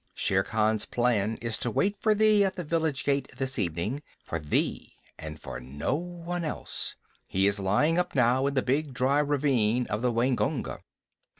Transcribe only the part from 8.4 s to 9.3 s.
in the big dry